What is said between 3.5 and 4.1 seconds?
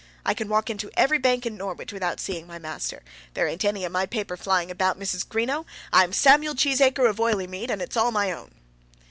any of my